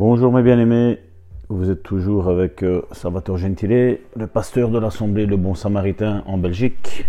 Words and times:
Bonjour 0.00 0.32
mes 0.32 0.42
bien-aimés, 0.42 0.98
vous 1.50 1.68
êtes 1.68 1.82
toujours 1.82 2.30
avec 2.30 2.62
euh, 2.62 2.80
Salvatore 2.90 3.36
Gentile, 3.36 3.98
le 4.16 4.26
pasteur 4.26 4.70
de 4.70 4.78
l'Assemblée 4.78 5.26
Le 5.26 5.36
Bon 5.36 5.54
Samaritain 5.54 6.22
en 6.24 6.38
Belgique. 6.38 7.04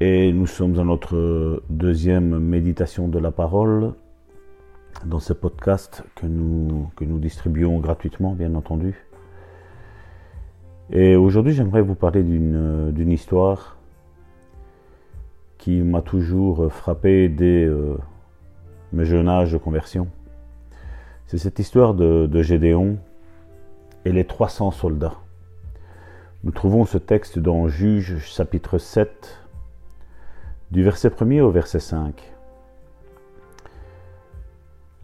Et 0.00 0.32
nous 0.32 0.46
sommes 0.46 0.78
à 0.78 0.84
notre 0.84 1.62
deuxième 1.68 2.38
méditation 2.38 3.06
de 3.06 3.18
la 3.18 3.30
parole 3.30 3.92
dans 5.04 5.18
ce 5.18 5.34
podcast 5.34 6.04
que 6.14 6.24
nous, 6.24 6.88
que 6.96 7.04
nous 7.04 7.18
distribuons 7.18 7.78
gratuitement, 7.78 8.32
bien 8.32 8.54
entendu. 8.54 8.94
Et 10.90 11.16
aujourd'hui, 11.16 11.52
j'aimerais 11.52 11.82
vous 11.82 11.96
parler 11.96 12.22
d'une 12.22 13.12
histoire 13.12 13.76
qui 15.58 15.82
m'a 15.82 16.00
toujours 16.00 16.72
frappé 16.72 17.28
dès 17.28 17.66
euh, 17.66 17.98
mes 18.94 19.04
jeunes 19.04 19.28
âges 19.28 19.52
de 19.52 19.58
conversion. 19.58 20.08
C'est 21.32 21.38
cette 21.38 21.60
histoire 21.60 21.94
de, 21.94 22.42
Gédéon 22.42 22.98
et 24.04 24.12
les 24.12 24.26
300 24.26 24.70
soldats. 24.70 25.14
Nous 26.44 26.50
trouvons 26.50 26.84
ce 26.84 26.98
texte 26.98 27.38
dans 27.38 27.68
Juge 27.68 28.18
chapitre 28.18 28.76
7, 28.76 29.38
du 30.72 30.82
verset 30.82 31.08
1er 31.08 31.40
au 31.40 31.50
verset 31.50 31.80
5. 31.80 32.34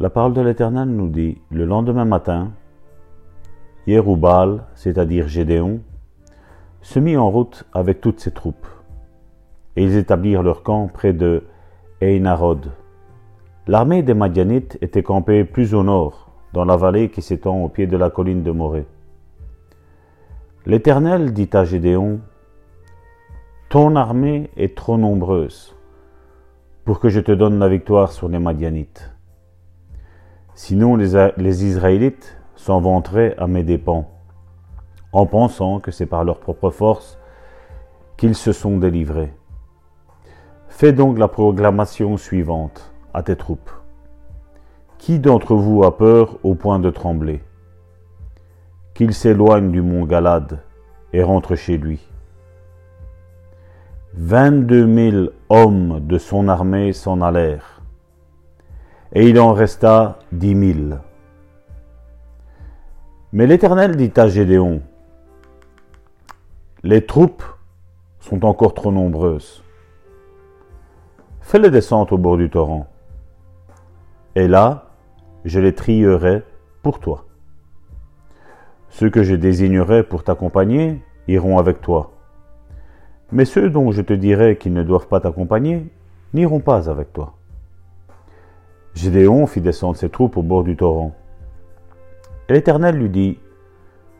La 0.01 0.10
parole 0.10 0.34
de 0.34 0.42
l'Éternel 0.42 0.91
nous 0.91 1.09
dit, 1.09 1.41
le 1.51 1.64
lendemain 1.64 2.04
matin, 2.04 2.52
Yeroubal, 3.87 4.65
c'est-à-dire 4.74 5.29
Gédéon, 5.29 5.80
se 6.82 6.98
mit 6.98 7.16
en 7.16 7.30
route 7.30 7.65
avec 7.73 8.02
toutes 8.02 8.20
ses 8.20 8.32
troupes 8.32 8.66
et 9.76 9.82
ils 9.82 9.96
établirent 9.96 10.42
leur 10.42 10.62
camp 10.62 10.88
près 10.88 11.15
de 11.15 11.45
Einarod. 12.02 12.70
L'armée 13.69 14.03
des 14.03 14.15
Madianites 14.15 14.79
était 14.81 15.03
campée 15.03 15.45
plus 15.45 15.75
au 15.75 15.83
nord, 15.83 16.31
dans 16.55 16.65
la 16.65 16.79
vallée 16.79 17.11
qui 17.11 17.21
s'étend 17.21 17.63
au 17.63 17.69
pied 17.69 17.87
de 17.87 17.99
la 17.99 18.09
colline 18.09 18.43
de 18.43 18.51
Morée. 18.51 18.87
L'Éternel 20.65 21.35
dit 21.35 21.51
à 21.52 21.65
Gédéon, 21.65 22.21
Ton 23.69 23.95
armée 23.95 24.49
est 24.57 24.75
trop 24.75 24.97
nombreuse 24.97 25.77
pour 26.87 26.99
que 26.99 27.10
je 27.10 27.21
te 27.21 27.30
donne 27.30 27.59
la 27.59 27.69
victoire 27.69 28.10
sur 28.10 28.30
les 28.30 28.38
Madianites. 28.38 29.10
Sinon 30.55 30.97
les, 30.97 31.29
les 31.37 31.66
Israélites 31.66 32.38
s'en 32.57 32.80
vanteraient 32.80 33.35
à 33.37 33.47
mes 33.47 33.65
dépens, 33.65 34.09
en 35.13 35.27
pensant 35.27 35.79
que 35.79 35.91
c'est 35.91 36.07
par 36.07 36.25
leur 36.25 36.41
propre 36.41 36.71
force 36.71 37.19
qu'ils 38.16 38.35
se 38.35 38.53
sont 38.53 38.79
délivrés. 38.79 39.35
Fais 40.69 40.95
donc 40.95 41.19
la 41.19 41.29
proclamation 41.29 42.16
suivante 42.16 42.95
à 43.19 43.23
tes 43.24 43.35
troupes. 43.35 43.71
Qui 44.97 45.19
d'entre 45.19 45.57
vous 45.57 45.83
a 45.83 45.99
peur 45.99 46.38
au 46.45 46.55
point 46.55 46.79
de 46.79 46.88
trembler? 46.88 47.43
Qu'il 48.95 49.13
s'éloigne 49.13 49.73
du 49.73 49.83
mont 49.83 50.05
Galade 50.05 50.60
et 51.13 51.25
rentre 51.25 51.57
chez 51.57 51.79
lui. 51.79 52.01
Vingt-deux 54.15 54.87
mille 54.87 55.30
hommes 55.49 56.01
de 56.07 56.16
son 56.16 56.47
armée 56.47 56.93
s'en 56.93 57.21
allèrent, 57.21 57.83
et 59.13 59.29
il 59.29 59.38
en 59.41 59.53
resta 59.53 60.21
dix 60.30 60.55
mille. 60.55 60.99
Mais 63.32 63.47
l'Éternel 63.47 63.97
dit 63.97 64.12
à 64.16 64.28
Gédéon, 64.28 64.81
Les 66.84 67.05
troupes 67.05 67.44
sont 68.21 68.44
encore 68.44 68.75
trop 68.75 68.93
nombreuses 68.93 69.62
fais-les 71.49 71.71
descendre 71.71 72.12
au 72.12 72.19
bord 72.19 72.37
du 72.37 72.50
torrent. 72.50 72.87
Et 74.39 74.47
là, 74.47 74.84
je 75.44 75.59
les 75.59 75.75
trierai 75.75 76.44
pour 76.84 77.00
toi. 77.00 77.25
Ceux 78.89 79.11
que 79.11 79.25
je 79.25 79.34
désignerai 79.34 80.05
pour 80.05 80.22
t'accompagner 80.22 81.03
iront 81.27 81.59
avec 81.59 81.81
toi. 81.81 82.12
Mais 83.32 83.44
ceux 83.44 83.69
dont 83.69 83.91
je 83.91 84.00
te 84.00 84.12
dirai 84.12 84.56
qu'ils 84.56 84.75
ne 84.75 84.84
doivent 84.84 85.09
pas 85.09 85.19
t'accompagner 85.19 85.88
n'iront 86.34 86.60
pas 86.60 86.88
avec 86.88 87.12
toi. 87.12 87.34
Gédéon 88.94 89.48
fit 89.48 89.60
descendre 89.60 89.97
ses 89.97 90.09
troupes 90.09 90.37
au 90.37 90.43
bord 90.44 90.62
du 90.62 90.77
torrent. 90.77 91.16
Et 92.48 92.53
l'Éternel 92.53 92.94
lui 92.94 93.09
dit, 93.09 93.41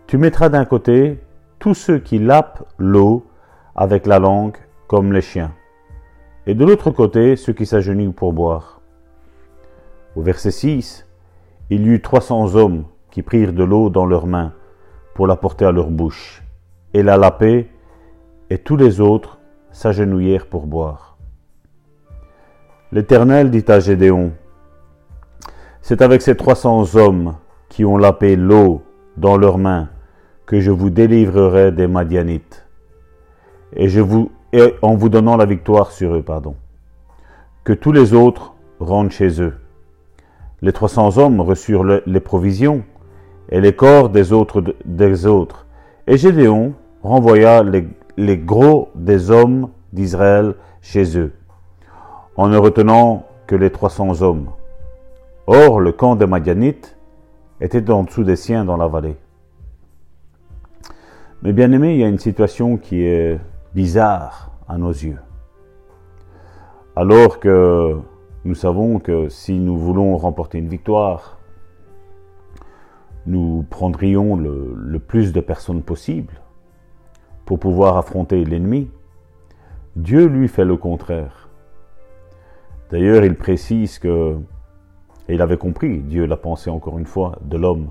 Tu 0.09 0.19
mettras 0.19 0.49
d'un 0.49 0.65
côté 0.65 1.21
tous 1.61 1.75
ceux 1.75 2.01
qui 2.01 2.19
lapent 2.19 2.65
l'eau 2.77 3.25
avec 3.77 4.05
la 4.05 4.19
langue 4.19 4.57
comme 4.89 5.13
les 5.13 5.21
chiens 5.21 5.53
et 6.49 6.55
de 6.55 6.65
l'autre 6.65 6.91
côté 6.91 7.37
ceux 7.37 7.53
qui 7.53 7.67
s'agenouillent 7.67 8.11
pour 8.13 8.33
boire. 8.33 8.78
Au 10.19 10.21
verset 10.21 10.51
6, 10.51 11.07
il 11.71 11.87
y 11.87 11.91
eut 11.91 12.03
trois 12.03 12.21
cents 12.21 12.57
hommes 12.57 12.87
qui 13.13 13.23
prirent 13.23 13.53
de 13.53 13.63
l'eau 13.63 13.89
dans 13.89 14.05
leurs 14.05 14.27
mains 14.27 14.53
pour 15.15 15.29
la 15.29 15.37
porter 15.37 15.65
à 15.65 15.71
leur 15.71 15.93
bouche, 15.93 16.43
et 16.93 17.05
la 17.05 17.17
lapaient, 17.17 17.69
et 18.51 18.59
tous 18.59 18.75
les 18.75 19.01
autres 19.01 19.39
s'agenouillèrent 19.71 20.49
pour 20.49 20.67
boire. 20.67 21.19
L'Éternel 22.91 23.53
dit 23.53 23.65
à 23.69 23.79
Gédéon, 23.79 24.33
C'est 25.83 26.03
avec 26.03 26.21
ces 26.21 26.37
trois 26.37 26.57
cents 26.57 26.97
hommes 26.97 27.37
qui 27.69 27.85
ont 27.85 27.97
lapé 27.97 28.35
l'eau 28.35 28.83
dans 29.17 29.37
leurs 29.37 29.59
mains 29.59 29.89
que 30.47 30.59
je 30.59 30.73
vous 30.73 30.91
délivrerai 30.91 31.71
des 31.71 31.87
Madianites, 31.87 32.67
et 33.73 33.89
je 33.89 34.01
vous 34.01 34.33
en 34.83 34.97
vous 34.97 35.11
donnant 35.11 35.37
la 35.37 35.47
victoire 35.47 35.93
sur 35.93 36.17
eux, 36.17 36.23
pardon. 36.23 36.57
Que 37.63 37.73
tous 37.73 37.93
les 37.93 38.15
autres 38.15 38.57
rentrent 38.81 39.15
chez 39.15 39.41
eux. 39.41 39.55
Les 40.61 40.73
300 40.73 41.19
hommes 41.19 41.41
reçurent 41.41 41.85
les 41.85 42.21
provisions 42.21 42.83
et 43.49 43.61
les 43.61 43.75
corps 43.75 44.09
des 44.09 44.33
autres, 44.33 44.63
des 44.85 45.27
autres. 45.27 45.67
Et 46.07 46.17
Gédéon 46.17 46.75
renvoya 47.03 47.63
les, 47.63 47.87
les 48.17 48.37
gros 48.37 48.89
des 48.95 49.31
hommes 49.31 49.71
d'Israël 49.93 50.55
chez 50.81 51.19
eux, 51.19 51.33
en 52.37 52.49
ne 52.49 52.57
retenant 52.57 53.27
que 53.47 53.55
les 53.55 53.71
300 53.71 54.23
hommes. 54.23 54.51
Or, 55.47 55.81
le 55.81 55.93
camp 55.93 56.17
des 56.17 56.27
Madianites 56.27 56.97
était 57.61 57.91
en 57.91 58.03
dessous 58.03 58.25
des 58.25 58.37
siens 58.37 58.65
dans 58.65 58.77
la 58.77 58.87
vallée. 58.87 59.17
Mais 61.43 61.53
bien 61.53 61.71
aimé, 61.73 61.95
il 61.95 62.01
y 62.01 62.05
a 62.05 62.09
une 62.09 62.19
situation 62.19 62.77
qui 62.77 63.05
est 63.05 63.39
bizarre 63.75 64.51
à 64.69 64.77
nos 64.77 64.91
yeux. 64.91 65.19
Alors 66.97 67.39
que 67.39 67.97
nous 68.45 68.55
savons 68.55 68.99
que 68.99 69.29
si 69.29 69.59
nous 69.59 69.77
voulons 69.77 70.17
remporter 70.17 70.59
une 70.59 70.69
victoire, 70.69 71.39
nous 73.27 73.65
prendrions 73.69 74.37
le, 74.37 74.99
plus 74.99 75.33
de 75.33 75.41
personnes 75.41 75.83
possible 75.83 76.35
pour 77.45 77.59
pouvoir 77.59 77.97
affronter 77.97 78.45
l'ennemi. 78.45 78.91
Dieu 79.97 80.27
lui 80.27 80.49
fait 80.49 80.65
le 80.65 80.77
contraire. 80.77 81.49
D'ailleurs, 82.91 83.25
il 83.25 83.35
précise 83.35 83.99
que, 83.99 84.37
et 85.29 85.35
il 85.35 85.43
avait 85.43 85.59
compris, 85.59 85.99
Dieu 85.99 86.25
l'a 86.25 86.37
pensé 86.37 86.71
encore 86.71 86.99
une 86.99 87.07
fois, 87.07 87.39
de 87.43 87.59
l'homme. 87.59 87.91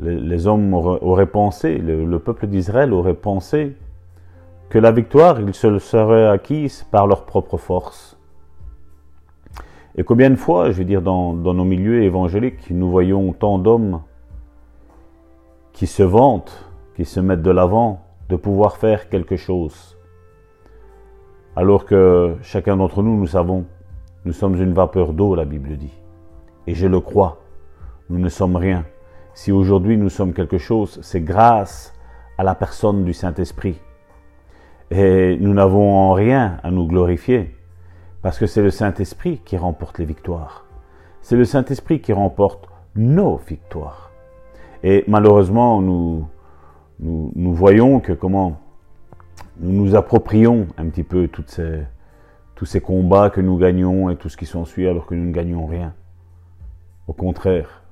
Les, 0.00 0.46
hommes 0.46 0.74
auraient, 0.74 1.26
pensé, 1.26 1.78
le, 1.78 2.04
le 2.04 2.18
peuple 2.18 2.46
d'Israël 2.46 2.92
aurait 2.92 3.14
pensé 3.14 3.74
que 4.68 4.78
la 4.78 4.90
victoire, 4.92 5.40
ils 5.40 5.54
se 5.54 5.66
le 5.66 5.78
seraient 5.78 6.28
acquise 6.28 6.84
par 6.90 7.06
leur 7.06 7.24
propre 7.24 7.56
force. 7.56 8.17
Et 9.98 10.04
combien 10.04 10.30
de 10.30 10.36
fois, 10.36 10.70
je 10.70 10.78
veux 10.78 10.84
dire, 10.84 11.02
dans, 11.02 11.34
nos 11.34 11.64
milieux 11.64 12.04
évangéliques, 12.04 12.70
nous 12.70 12.88
voyons 12.88 13.32
tant 13.32 13.58
d'hommes 13.58 14.02
qui 15.72 15.88
se 15.88 16.04
vantent, 16.04 16.70
qui 16.94 17.04
se 17.04 17.18
mettent 17.18 17.42
de 17.42 17.50
l'avant, 17.50 18.02
de 18.28 18.36
pouvoir 18.36 18.76
faire 18.76 19.08
quelque 19.08 19.34
chose. 19.34 19.98
Alors 21.56 21.84
que 21.84 22.36
chacun 22.42 22.76
d'entre 22.76 23.02
nous, 23.02 23.16
nous 23.18 23.26
savons, 23.26 23.64
nous 24.24 24.32
sommes 24.32 24.54
une 24.62 24.72
vapeur 24.72 25.12
d'eau, 25.12 25.34
la 25.34 25.44
Bible 25.44 25.76
dit. 25.76 25.98
Et 26.68 26.74
je 26.74 26.86
le 26.86 27.00
crois, 27.00 27.38
nous 28.08 28.20
ne 28.20 28.28
sommes 28.28 28.54
rien. 28.54 28.84
Si 29.34 29.50
aujourd'hui 29.50 29.96
nous 29.96 30.10
sommes 30.10 30.32
quelque 30.32 30.58
chose, 30.58 31.00
c'est 31.02 31.22
grâce 31.22 31.92
à 32.38 32.44
la 32.44 32.54
personne 32.54 33.04
du 33.04 33.12
Saint-Esprit 33.12 33.80
et 34.92 35.36
nous 35.40 35.52
n'avons 35.52 35.92
en 35.92 36.12
rien 36.12 36.58
à 36.62 36.70
nous 36.70 36.86
glorifier, 36.86 37.57
parce 38.22 38.38
que 38.38 38.46
c'est 38.46 38.62
le 38.62 38.70
Saint-Esprit 38.70 39.40
qui 39.44 39.56
remporte 39.56 39.98
les 39.98 40.04
victoires. 40.04 40.64
C'est 41.20 41.36
le 41.36 41.44
Saint-Esprit 41.44 42.00
qui 42.00 42.12
remporte 42.12 42.68
nos 42.96 43.36
victoires. 43.36 44.10
Et 44.82 45.04
malheureusement, 45.08 45.80
nous, 45.80 46.28
voyons 47.00 48.00
que 48.00 48.12
comment 48.12 48.60
nous 49.60 49.72
nous 49.72 49.94
approprions 49.96 50.66
un 50.76 50.86
petit 50.86 51.02
peu 51.02 51.28
toutes 51.28 51.50
ces, 51.50 51.82
tous 52.54 52.64
ces 52.64 52.80
combats 52.80 53.30
que 53.30 53.40
nous 53.40 53.56
gagnons 53.56 54.10
et 54.10 54.16
tout 54.16 54.28
ce 54.28 54.36
qui 54.36 54.46
s'ensuit 54.46 54.88
alors 54.88 55.06
que 55.06 55.14
nous 55.14 55.26
ne 55.26 55.32
gagnons 55.32 55.66
rien. 55.66 55.94
Au 57.06 57.12
contraire, 57.12 57.82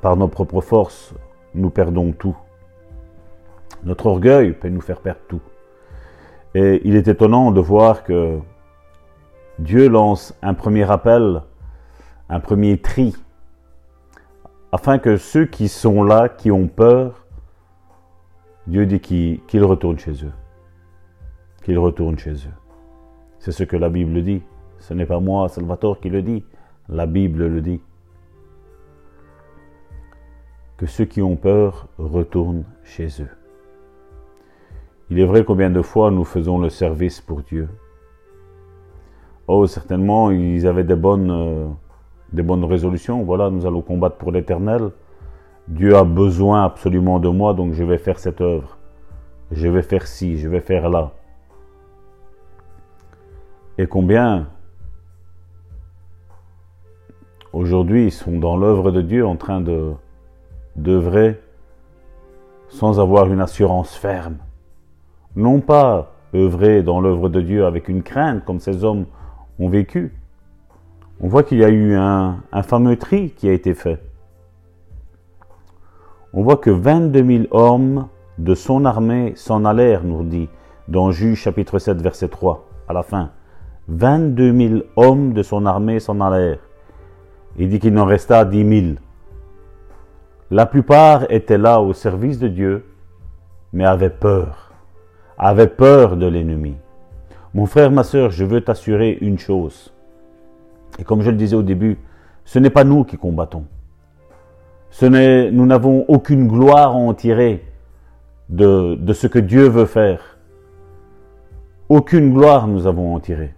par 0.00 0.16
nos 0.16 0.28
propres 0.28 0.60
forces, 0.60 1.14
nous 1.54 1.70
perdons 1.70 2.12
tout. 2.12 2.36
Notre 3.84 4.06
orgueil 4.06 4.52
peut 4.52 4.68
nous 4.68 4.80
faire 4.80 5.00
perdre 5.00 5.20
tout. 5.28 5.40
Et 6.54 6.80
il 6.84 6.96
est 6.96 7.06
étonnant 7.08 7.52
de 7.52 7.60
voir 7.60 8.02
que 8.04 8.38
Dieu 9.58 9.88
lance 9.88 10.34
un 10.42 10.54
premier 10.54 10.90
appel 10.90 11.42
un 12.28 12.40
premier 12.40 12.78
tri, 12.78 13.14
afin 14.70 14.98
que 14.98 15.16
ceux 15.16 15.46
qui 15.46 15.68
sont 15.68 16.02
là, 16.02 16.28
qui 16.28 16.50
ont 16.50 16.68
peur, 16.68 17.24
Dieu 18.66 18.84
dit 18.84 19.00
qu'ils 19.00 19.64
retournent 19.64 19.98
chez 19.98 20.24
eux. 20.24 20.32
Qu'ils 21.62 21.78
retournent 21.78 22.18
chez 22.18 22.34
eux. 22.34 22.54
C'est 23.38 23.52
ce 23.52 23.64
que 23.64 23.76
la 23.76 23.88
Bible 23.88 24.22
dit. 24.22 24.42
Ce 24.78 24.92
n'est 24.92 25.06
pas 25.06 25.20
moi, 25.20 25.48
Salvatore, 25.48 26.00
qui 26.00 26.10
le 26.10 26.22
dit. 26.22 26.44
La 26.88 27.06
Bible 27.06 27.46
le 27.46 27.60
dit. 27.62 27.80
Que 30.76 30.86
ceux 30.86 31.06
qui 31.06 31.22
ont 31.22 31.36
peur 31.36 31.88
retournent 31.96 32.64
chez 32.84 33.08
eux. 33.22 33.30
Il 35.10 35.18
est 35.18 35.24
vrai 35.24 35.44
combien 35.44 35.70
de 35.70 35.80
fois 35.80 36.10
nous 36.10 36.24
faisons 36.24 36.58
le 36.58 36.68
service 36.68 37.22
pour 37.22 37.40
Dieu? 37.40 37.68
Oh, 39.50 39.66
certainement, 39.66 40.30
ils 40.30 40.66
avaient 40.66 40.84
des 40.84 40.94
bonnes, 40.94 41.30
euh, 41.30 41.66
des 42.34 42.42
bonnes 42.42 42.64
résolutions. 42.64 43.24
Voilà, 43.24 43.48
nous 43.48 43.64
allons 43.64 43.80
combattre 43.80 44.16
pour 44.16 44.30
l'éternel. 44.30 44.90
Dieu 45.68 45.96
a 45.96 46.04
besoin 46.04 46.64
absolument 46.64 47.18
de 47.18 47.30
moi, 47.30 47.54
donc 47.54 47.72
je 47.72 47.82
vais 47.82 47.96
faire 47.96 48.18
cette 48.18 48.42
œuvre. 48.42 48.76
Je 49.50 49.66
vais 49.66 49.80
faire 49.80 50.06
ci, 50.06 50.36
je 50.36 50.48
vais 50.48 50.60
faire 50.60 50.90
là. 50.90 51.12
Et 53.78 53.86
combien 53.86 54.48
aujourd'hui 57.54 58.06
ils 58.06 58.12
sont 58.12 58.38
dans 58.38 58.56
l'œuvre 58.56 58.90
de 58.90 59.00
Dieu 59.00 59.26
en 59.26 59.36
train 59.36 59.62
de 59.62 59.92
d'œuvrer 60.76 61.40
sans 62.68 63.00
avoir 63.00 63.32
une 63.32 63.40
assurance 63.40 63.94
ferme. 63.94 64.36
Non 65.36 65.60
pas 65.60 66.12
œuvrer 66.34 66.82
dans 66.82 67.00
l'œuvre 67.00 67.30
de 67.30 67.40
Dieu 67.40 67.64
avec 67.64 67.88
une 67.88 68.02
crainte 68.02 68.44
comme 68.44 68.60
ces 68.60 68.84
hommes 68.84 69.06
ont 69.58 69.68
vécu. 69.68 70.12
On 71.20 71.28
voit 71.28 71.42
qu'il 71.42 71.58
y 71.58 71.64
a 71.64 71.68
eu 71.68 71.94
un, 71.94 72.42
fameux 72.62 72.96
tri 72.96 73.30
qui 73.30 73.48
a 73.48 73.52
été 73.52 73.74
fait. 73.74 74.00
On 76.32 76.42
voit 76.42 76.58
que 76.58 76.70
22 76.70 77.24
000 77.24 77.44
hommes 77.50 78.08
de 78.38 78.54
son 78.54 78.84
armée 78.84 79.32
s'en 79.34 79.64
allèrent, 79.64 80.04
nous 80.04 80.22
dit, 80.22 80.48
dans 80.86 81.10
Juge 81.10 81.40
chapitre 81.40 81.78
7, 81.78 82.00
verset 82.00 82.28
3, 82.28 82.66
à 82.88 82.92
la 82.92 83.02
fin. 83.02 83.30
22 83.88 84.68
000 84.68 84.80
hommes 84.96 85.32
de 85.32 85.42
son 85.42 85.66
armée 85.66 85.98
s'en 85.98 86.20
allèrent. 86.20 86.60
Il 87.56 87.68
dit 87.68 87.80
qu'il 87.80 87.94
n'en 87.94 88.04
resta 88.04 88.44
10 88.44 88.82
000. 88.82 88.94
La 90.50 90.66
plupart 90.66 91.30
étaient 91.30 91.58
là 91.58 91.80
au 91.80 91.92
service 91.92 92.38
de 92.38 92.48
Dieu, 92.48 92.84
mais 93.72 93.84
avaient 93.84 94.08
peur, 94.08 94.72
avaient 95.36 95.66
peur 95.66 96.16
de 96.16 96.26
l'ennemi. 96.26 96.76
Mon 97.54 97.66
frère, 97.66 97.90
ma 97.90 98.04
soeur, 98.04 98.30
je 98.30 98.44
veux 98.44 98.60
t'assurer 98.60 99.16
une 99.20 99.38
chose. 99.38 99.92
Et 100.98 101.04
comme 101.04 101.22
je 101.22 101.30
le 101.30 101.36
disais 101.36 101.56
au 101.56 101.62
début, 101.62 101.98
ce 102.44 102.58
n'est 102.58 102.70
pas 102.70 102.84
nous 102.84 103.04
qui 103.04 103.16
combattons. 103.16 103.64
Ce 104.90 105.06
nous 105.06 105.66
n'avons 105.66 106.04
aucune 106.08 106.48
gloire 106.48 106.92
à 106.92 106.94
en 106.94 107.14
tirer 107.14 107.64
de, 108.48 108.98
ce 109.12 109.26
que 109.26 109.38
Dieu 109.38 109.68
veut 109.68 109.86
faire. 109.86 110.38
Aucune 111.88 112.32
gloire 112.32 112.66
nous 112.66 112.86
avons 112.86 113.12
à 113.12 113.16
en 113.16 113.20
tirer. 113.20 113.54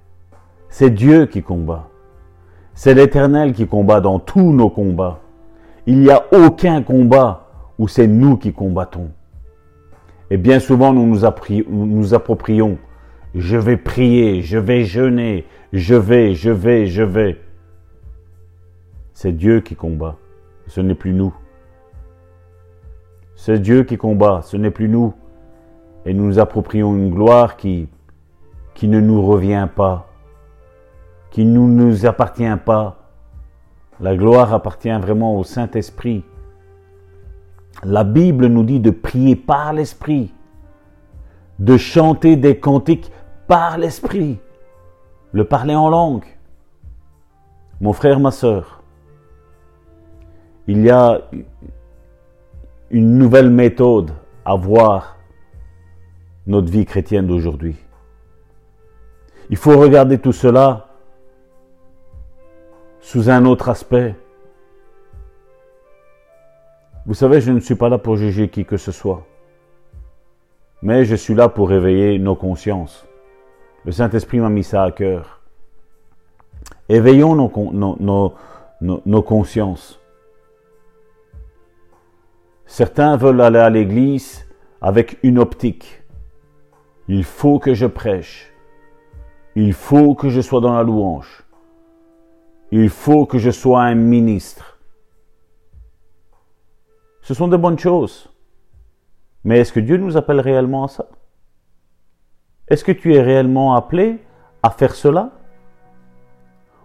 C'est 0.68 0.90
Dieu 0.90 1.26
qui 1.26 1.42
combat. 1.42 1.88
C'est 2.74 2.94
l'Éternel 2.94 3.52
qui 3.52 3.66
combat 3.66 4.00
dans 4.00 4.18
tous 4.18 4.52
nos 4.52 4.70
combats. 4.70 5.18
Il 5.86 6.00
n'y 6.00 6.10
a 6.10 6.24
aucun 6.32 6.82
combat 6.82 7.48
où 7.78 7.88
c'est 7.88 8.06
nous 8.06 8.36
qui 8.36 8.52
combattons. 8.52 9.10
Et 10.30 10.36
bien 10.36 10.60
souvent, 10.60 10.92
nous, 10.92 11.06
nous 11.06 12.14
approprions 12.14 12.78
je 13.34 13.56
vais 13.56 13.76
prier, 13.76 14.42
je 14.42 14.58
vais 14.58 14.84
jeûner, 14.84 15.46
je 15.72 15.94
vais, 15.94 16.34
je 16.34 16.50
vais, 16.50 16.86
je 16.86 17.02
vais. 17.02 17.40
C'est 19.12 19.32
Dieu 19.32 19.60
qui 19.60 19.76
combat, 19.76 20.16
ce 20.66 20.80
n'est 20.80 20.94
plus 20.94 21.12
nous. 21.12 21.34
C'est 23.36 23.58
Dieu 23.58 23.84
qui 23.84 23.96
combat, 23.96 24.40
ce 24.42 24.56
n'est 24.56 24.70
plus 24.70 24.88
nous. 24.88 25.14
Et 26.04 26.14
nous 26.14 26.26
nous 26.26 26.38
approprions 26.38 26.96
une 26.96 27.10
gloire 27.10 27.56
qui, 27.56 27.88
qui 28.74 28.88
ne 28.88 29.00
nous 29.00 29.22
revient 29.22 29.68
pas, 29.74 30.08
qui 31.30 31.44
ne 31.44 31.60
nous 31.60 32.06
appartient 32.06 32.56
pas. 32.64 32.96
La 34.00 34.16
gloire 34.16 34.54
appartient 34.54 34.98
vraiment 34.98 35.36
au 35.36 35.44
Saint-Esprit. 35.44 36.24
La 37.84 38.04
Bible 38.04 38.46
nous 38.46 38.62
dit 38.62 38.80
de 38.80 38.90
prier 38.90 39.36
par 39.36 39.72
l'Esprit, 39.72 40.32
de 41.60 41.76
chanter 41.76 42.36
des 42.36 42.58
cantiques 42.58 43.12
par 43.46 43.78
l'esprit, 43.78 44.38
le 45.32 45.44
parler 45.44 45.74
en 45.74 45.88
langue. 45.88 46.24
Mon 47.80 47.92
frère, 47.92 48.18
ma 48.18 48.30
soeur, 48.30 48.82
il 50.66 50.82
y 50.82 50.90
a 50.90 51.20
une 52.90 53.18
nouvelle 53.18 53.50
méthode 53.50 54.10
à 54.44 54.56
voir 54.56 55.16
notre 56.46 56.70
vie 56.70 56.86
chrétienne 56.86 57.26
d'aujourd'hui. 57.26 57.76
Il 59.50 59.56
faut 59.56 59.78
regarder 59.78 60.18
tout 60.18 60.32
cela 60.32 60.88
sous 63.00 63.28
un 63.28 63.44
autre 63.44 63.68
aspect. 63.68 64.14
Vous 67.06 67.14
savez, 67.14 67.40
je 67.40 67.50
ne 67.50 67.60
suis 67.60 67.74
pas 67.74 67.88
là 67.88 67.98
pour 67.98 68.16
juger 68.16 68.48
qui 68.48 68.64
que 68.64 68.76
ce 68.76 68.92
soit, 68.92 69.26
mais 70.82 71.04
je 71.04 71.14
suis 71.14 71.34
là 71.34 71.48
pour 71.48 71.68
réveiller 71.68 72.18
nos 72.18 72.34
consciences. 72.34 73.06
Le 73.84 73.92
Saint-Esprit 73.92 74.40
m'a 74.40 74.48
mis 74.48 74.64
ça 74.64 74.82
à 74.82 74.90
cœur. 74.90 75.40
Éveillons 76.88 77.34
nos, 77.34 78.34
nos, 78.80 79.22
consciences. 79.22 80.00
Certains 82.66 83.16
veulent 83.16 83.40
aller 83.40 83.58
à 83.58 83.70
l'église 83.70 84.46
avec 84.80 85.18
une 85.22 85.38
optique. 85.38 86.02
Il 87.08 87.24
faut 87.24 87.58
que 87.58 87.74
je 87.74 87.86
prêche. 87.86 88.52
Il 89.56 89.72
faut 89.72 90.14
que 90.14 90.28
je 90.28 90.40
sois 90.40 90.60
dans 90.60 90.74
la 90.74 90.82
louange. 90.82 91.44
Il 92.70 92.88
faut 92.88 93.26
que 93.26 93.38
je 93.38 93.50
sois 93.50 93.82
un 93.82 93.94
ministre. 93.94 94.78
Ce 97.22 97.34
sont 97.34 97.48
de 97.48 97.56
bonnes 97.56 97.78
choses. 97.78 98.30
Mais 99.44 99.58
est-ce 99.58 99.72
que 99.72 99.80
Dieu 99.80 99.96
nous 99.96 100.16
appelle 100.16 100.40
réellement 100.40 100.84
à 100.84 100.88
ça? 100.88 101.06
Est-ce 102.68 102.84
que 102.84 102.92
tu 102.92 103.14
es 103.14 103.20
réellement 103.20 103.74
appelé 103.74 104.18
à 104.62 104.70
faire 104.70 104.94
cela? 104.94 105.30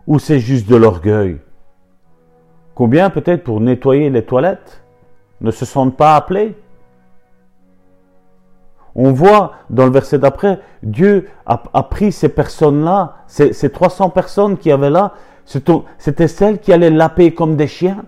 Ou 0.08 0.20
c'est 0.20 0.40
juste 0.40 0.70
de 0.70 0.76
l'orgueil? 0.76 1.40
Combien 2.74 3.10
peut-être 3.10 3.44
pour 3.44 3.62
nettoyer 3.62 4.10
les 4.10 4.26
toilettes 4.26 4.84
ne 5.42 5.52
se 5.52 5.66
sentent 5.66 5.98
pas 5.98 6.16
appelés? 6.16 6.56
On 8.96 9.12
voit 9.12 9.54
dans 9.70 9.86
le 9.86 9.92
verset 9.92 10.20
d'après, 10.20 10.60
Dieu 10.82 11.28
a, 11.46 11.58
pris 11.84 12.14
ces 12.14 12.30
personnes-là, 12.30 13.18
ces, 13.28 13.52
ces 13.52 13.70
300 13.70 14.10
personnes 14.10 14.58
qui 14.58 14.72
avaient 14.72 14.90
là, 14.90 15.14
c'était 15.46 16.28
celles 16.28 16.60
qui 16.60 16.72
allaient 16.72 16.90
laper 16.90 17.34
comme 17.34 17.58
des 17.58 17.68
chiens, 17.68 18.06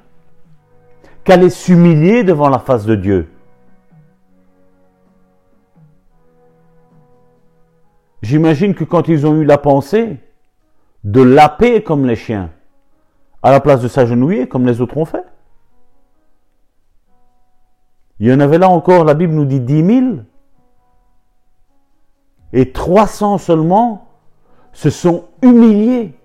qui 1.25 1.33
allaient 1.33 1.49
s'humilier 1.49 2.23
devant 2.23 2.49
la 2.49 2.59
face 2.59 2.85
de 2.85 2.95
Dieu. 2.95 3.29
J'imagine 8.21 8.73
que 8.73 8.83
quand 8.83 9.07
ils 9.07 9.27
ont 9.27 9.35
eu 9.35 9.45
la 9.45 9.57
pensée 9.57 10.17
de 11.03 11.21
laper 11.21 11.83
comme 11.83 12.05
les 12.05 12.15
chiens, 12.15 12.51
à 13.43 13.51
la 13.51 13.59
place 13.59 13.81
de 13.81 13.87
s'agenouiller 13.87 14.47
comme 14.47 14.65
les 14.65 14.81
autres 14.81 14.97
ont 14.97 15.05
fait, 15.05 15.23
il 18.19 18.27
y 18.27 18.33
en 18.33 18.39
avait 18.39 18.57
là 18.57 18.67
encore, 18.69 19.03
la 19.03 19.13
Bible 19.13 19.33
nous 19.33 19.45
dit 19.45 19.59
10 19.59 19.85
000, 19.85 20.15
et 22.53 22.71
300 22.71 23.37
seulement 23.37 24.07
se 24.73 24.89
sont 24.89 25.25
humiliés. 25.41 26.15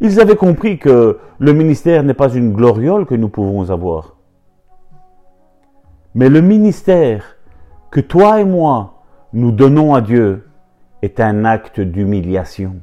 Ils 0.00 0.20
avaient 0.20 0.36
compris 0.36 0.78
que 0.78 1.18
le 1.38 1.52
ministère 1.52 2.04
n'est 2.04 2.14
pas 2.14 2.32
une 2.32 2.52
gloriole 2.52 3.04
que 3.04 3.14
nous 3.14 3.28
pouvons 3.28 3.70
avoir. 3.70 4.16
Mais 6.14 6.28
le 6.28 6.40
ministère 6.40 7.37
que 7.90 8.00
toi 8.00 8.40
et 8.40 8.44
moi 8.44 9.02
nous 9.32 9.50
donnons 9.52 9.94
à 9.94 10.00
Dieu 10.00 10.48
est 11.02 11.20
un 11.20 11.44
acte 11.44 11.80
d'humiliation. 11.80 12.76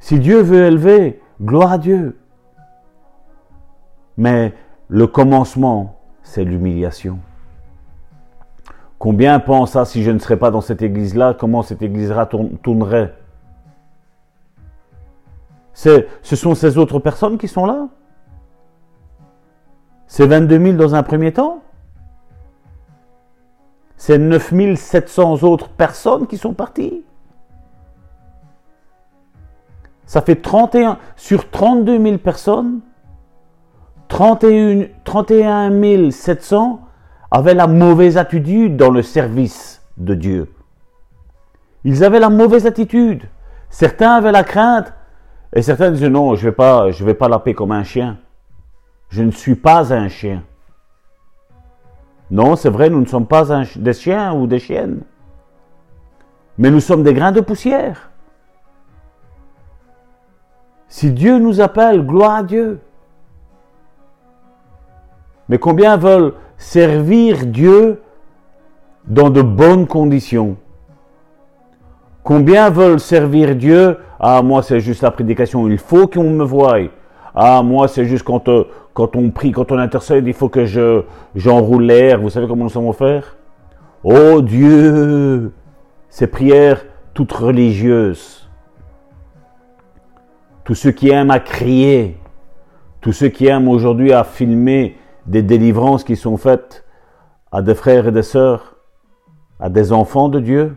Si 0.00 0.18
Dieu 0.18 0.40
veut 0.42 0.66
élever, 0.66 1.22
gloire 1.40 1.72
à 1.72 1.78
Dieu. 1.78 2.18
Mais 4.16 4.52
le 4.88 5.06
commencement, 5.06 6.00
c'est 6.22 6.44
l'humiliation. 6.44 7.18
Combien 8.98 9.40
pensent 9.40 9.76
à 9.76 9.84
si 9.84 10.02
je 10.02 10.10
ne 10.10 10.18
serais 10.18 10.36
pas 10.36 10.50
dans 10.50 10.60
cette 10.60 10.82
église-là, 10.82 11.34
comment 11.34 11.62
cette 11.62 11.82
église-là 11.82 12.28
tournerait? 12.62 13.14
Ce 15.72 16.04
sont 16.22 16.54
ces 16.54 16.78
autres 16.78 16.98
personnes 16.98 17.38
qui 17.38 17.48
sont 17.48 17.64
là? 17.64 17.88
C'est 20.06 20.26
22 20.26 20.58
000 20.58 20.76
dans 20.76 20.94
un 20.94 21.02
premier 21.02 21.32
temps? 21.32 21.62
C'est 24.04 24.18
9700 24.18 25.44
autres 25.44 25.68
personnes 25.68 26.26
qui 26.26 26.36
sont 26.36 26.54
parties. 26.54 27.04
Ça 30.06 30.22
fait 30.22 30.42
31 30.42 30.98
sur 31.14 31.48
32 31.48 32.02
000 32.02 32.18
personnes, 32.18 32.80
31, 34.08 34.86
31 35.04 36.10
700 36.10 36.80
avaient 37.30 37.54
la 37.54 37.68
mauvaise 37.68 38.16
attitude 38.16 38.76
dans 38.76 38.90
le 38.90 39.02
service 39.02 39.80
de 39.96 40.16
Dieu. 40.16 40.52
Ils 41.84 42.02
avaient 42.02 42.18
la 42.18 42.28
mauvaise 42.28 42.66
attitude. 42.66 43.22
Certains 43.70 44.16
avaient 44.16 44.32
la 44.32 44.42
crainte 44.42 44.92
et 45.54 45.62
certains 45.62 45.92
disaient 45.92 46.10
non, 46.10 46.34
je 46.34 46.48
vais 46.48 46.56
pas, 46.56 46.90
je 46.90 47.04
vais 47.04 47.14
pas 47.14 47.28
laper 47.28 47.54
comme 47.54 47.70
un 47.70 47.84
chien. 47.84 48.18
Je 49.10 49.22
ne 49.22 49.30
suis 49.30 49.54
pas 49.54 49.94
un 49.94 50.08
chien. 50.08 50.42
Non, 52.32 52.56
c'est 52.56 52.70
vrai, 52.70 52.88
nous 52.88 53.00
ne 53.00 53.06
sommes 53.06 53.26
pas 53.26 53.44
des 53.76 53.92
chiens 53.92 54.32
ou 54.32 54.46
des 54.46 54.58
chiennes. 54.58 55.02
Mais 56.56 56.70
nous 56.70 56.80
sommes 56.80 57.02
des 57.02 57.12
grains 57.12 57.30
de 57.30 57.42
poussière. 57.42 58.10
Si 60.88 61.12
Dieu 61.12 61.38
nous 61.38 61.60
appelle, 61.60 62.06
gloire 62.06 62.36
à 62.36 62.42
Dieu. 62.42 62.80
Mais 65.50 65.58
combien 65.58 65.98
veulent 65.98 66.32
servir 66.56 67.44
Dieu 67.44 68.00
dans 69.04 69.28
de 69.28 69.42
bonnes 69.42 69.86
conditions? 69.86 70.56
Combien 72.22 72.70
veulent 72.70 73.00
servir 73.00 73.54
Dieu? 73.56 73.98
Ah, 74.18 74.40
moi, 74.40 74.62
c'est 74.62 74.80
juste 74.80 75.02
la 75.02 75.10
prédication, 75.10 75.68
il 75.68 75.76
faut 75.76 76.06
qu'on 76.06 76.30
me 76.30 76.44
voie. 76.44 76.78
Ah, 77.34 77.62
moi, 77.62 77.88
c'est 77.88 78.04
juste 78.04 78.24
quand, 78.24 78.48
euh, 78.48 78.64
quand 78.92 79.16
on 79.16 79.30
prie, 79.30 79.52
quand 79.52 79.72
on 79.72 79.78
intercède, 79.78 80.26
il 80.26 80.34
faut 80.34 80.48
que 80.48 80.66
je 80.66 81.02
j'enroule 81.34 81.84
l'air. 81.84 82.20
Vous 82.20 82.30
savez 82.30 82.46
comment 82.46 82.64
nous 82.64 82.70
sommes 82.70 82.92
faire 82.92 83.36
Oh 84.04 84.42
Dieu 84.42 85.52
Ces 86.08 86.26
prières 86.26 86.84
toutes 87.14 87.32
religieuses. 87.32 88.48
Tous 90.64 90.74
ceux 90.74 90.92
qui 90.92 91.10
aiment 91.10 91.30
à 91.30 91.40
crier, 91.40 92.18
tous 93.00 93.12
ceux 93.12 93.28
qui 93.28 93.46
aiment 93.46 93.68
aujourd'hui 93.68 94.12
à 94.12 94.24
filmer 94.24 94.96
des 95.26 95.42
délivrances 95.42 96.04
qui 96.04 96.16
sont 96.16 96.36
faites 96.36 96.84
à 97.50 97.62
des 97.62 97.74
frères 97.74 98.08
et 98.08 98.12
des 98.12 98.22
sœurs, 98.22 98.76
à 99.58 99.68
des 99.68 99.92
enfants 99.92 100.28
de 100.28 100.40
Dieu, 100.40 100.76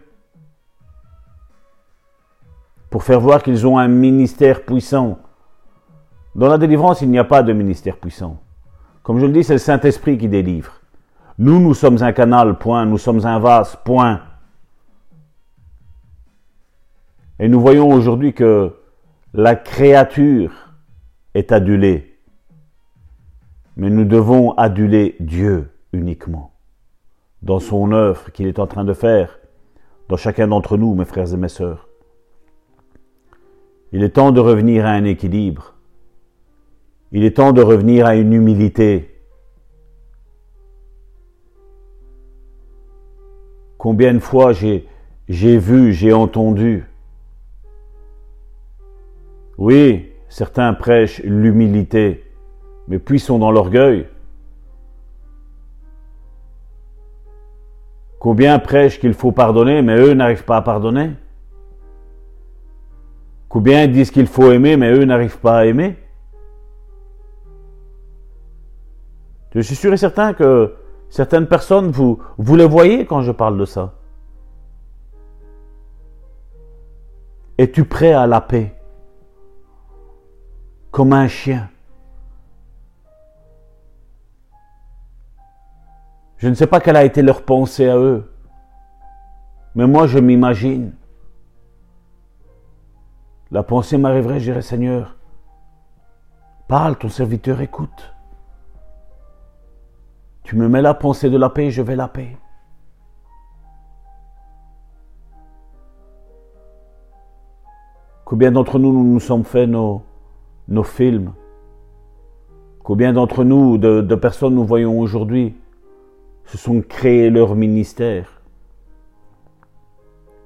pour 2.90 3.04
faire 3.04 3.20
voir 3.20 3.44
qu'ils 3.44 3.68
ont 3.68 3.78
un 3.78 3.88
ministère 3.88 4.64
puissant. 4.64 5.20
Dans 6.36 6.50
la 6.50 6.58
délivrance, 6.58 7.02
il 7.02 7.10
n'y 7.10 7.18
a 7.18 7.24
pas 7.24 7.44
de 7.44 7.54
ministère 7.54 7.98
puissant. 7.98 8.42
Comme 9.04 9.20
je 9.20 9.26
le 9.26 9.32
dis, 9.32 9.44
c'est 9.44 9.54
le 9.54 9.60
Saint-Esprit 9.60 10.18
qui 10.18 10.28
délivre. 10.28 10.74
Nous, 11.38 11.60
nous 11.60 11.74
sommes 11.74 12.04
un 12.04 12.12
canal, 12.12 12.58
point. 12.58 12.86
Nous 12.86 12.98
sommes 12.98 13.26
un 13.26 13.40
vase, 13.40 13.78
point. 13.86 14.22
Et 17.40 17.48
nous 17.48 17.62
voyons 17.62 17.90
aujourd'hui 17.90 18.34
que 18.34 18.74
la 19.34 19.56
créature 19.56 20.74
est 21.34 21.52
adulée. 21.52 22.18
Mais 23.78 23.90
nous 23.90 24.06
devons 24.06 24.52
aduler 24.54 25.16
Dieu 25.20 25.72
uniquement. 25.94 26.52
Dans 27.42 27.60
son 27.60 27.92
œuvre 27.92 28.32
qu'il 28.32 28.48
est 28.48 28.60
en 28.60 28.68
train 28.68 28.84
de 28.86 28.94
faire, 28.94 29.40
dans 30.10 30.18
chacun 30.18 30.48
d'entre 30.48 30.78
nous, 30.78 30.96
mes 30.96 31.06
frères 31.06 31.34
et 31.34 31.38
mes 31.38 31.50
sœurs. 31.50 31.88
Il 33.92 34.04
est 34.04 34.10
temps 34.10 34.32
de 34.32 34.40
revenir 34.40 34.86
à 34.86 34.90
un 34.90 35.06
équilibre. 35.06 35.75
Il 37.18 37.24
est 37.24 37.38
temps 37.38 37.54
de 37.54 37.62
revenir 37.62 38.06
à 38.06 38.18
une 38.18 38.34
humilité. 38.34 39.10
Combien 43.78 44.14
de 44.14 44.20
fois 44.20 44.52
j'ai, 44.52 44.86
vu, 45.30 45.94
j'ai 45.94 46.12
entendu? 46.12 46.84
Oui, 49.58 50.12
certains 50.28 50.74
prêchent 50.74 51.22
l'humilité, 51.24 52.26
mais 52.90 53.00
puis 53.00 53.22
sont 53.22 53.40
dans 53.40 53.52
l'orgueil. 53.52 54.08
Combien 58.20 58.60
prêchent 58.60 59.00
qu'il 59.00 59.14
faut 59.14 59.32
pardonner, 59.32 59.82
mais 59.82 59.98
eux 59.98 60.16
n'arrivent 60.16 60.44
pas 60.44 60.58
à 60.58 60.62
pardonner? 60.62 61.12
Combien 63.48 63.88
disent 63.88 64.12
qu'il 64.12 64.28
faut 64.28 64.52
aimer, 64.52 64.76
mais 64.76 64.92
eux 64.92 65.06
n'arrivent 65.06 65.40
pas 65.40 65.60
à 65.60 65.66
aimer? 65.66 65.96
Je 69.56 69.62
suis 69.62 69.76
sûr 69.76 69.94
et 69.94 69.98
certain 69.98 70.34
que 70.34 70.76
certaines 71.10 71.48
personnes, 71.48 71.90
vous, 71.90 72.20
les 72.38 72.68
voyez 72.68 73.06
quand 73.06 73.22
je 73.22 73.32
parle 73.32 73.58
de 73.58 73.64
ça. 73.64 73.94
Es-tu 77.58 77.86
prêt 77.86 78.12
à 78.12 78.28
la 78.28 78.42
paix 78.42 78.76
Comme 80.92 81.14
un 81.14 81.30
chien? 81.30 81.70
Je 86.36 86.50
ne 86.50 86.54
sais 86.54 86.68
pas 86.68 86.82
quelle 86.82 86.98
a 86.98 87.06
été 87.06 87.22
leur 87.22 87.44
pensée 87.44 87.88
à 87.88 87.98
eux, 87.98 88.30
mais 89.74 89.88
moi 89.88 90.06
je 90.06 90.20
m'imagine. 90.20 90.94
La 93.52 93.64
pensée 93.64 93.98
m'arriverait, 93.98 94.40
je 94.40 94.52
dirais 94.52 94.62
Seigneur, 94.62 95.16
parle, 96.68 96.98
ton 96.98 97.08
serviteur 97.08 97.62
écoute. 97.62 98.15
Tu 100.46 100.56
me 100.56 100.70
mets 100.70 100.84
la 100.84 100.94
pensée 100.94 101.32
de 101.32 101.38
la 101.38 101.50
paix, 101.50 101.72
je 101.72 101.82
vais 101.82 101.96
la 101.96 102.08
paix. 102.08 102.38
Combien 108.26 108.52
d'entre 108.52 108.78
nous, 108.78 108.92
nous 108.92 109.20
sommes 109.20 109.44
fait 109.44 109.66
nos, 109.66 110.04
nos 110.68 110.84
films? 110.84 111.34
Combien 112.84 113.12
d'entre 113.12 113.44
nous, 113.44 113.80
de, 113.80 114.02
de, 114.02 114.16
personnes 114.16 114.54
nous 114.54 114.66
voyons 114.66 115.00
aujourd'hui, 115.00 115.56
se 116.46 116.60
sont 116.60 116.82
créés 116.82 117.32
leur 117.32 117.56
ministère, 117.56 118.40